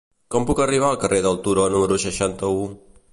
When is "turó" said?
1.49-1.65